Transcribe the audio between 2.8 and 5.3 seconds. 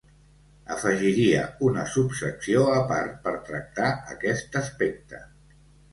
part per tractar aquest aspecte.